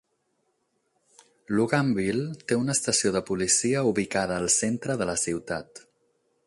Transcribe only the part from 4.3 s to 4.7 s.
al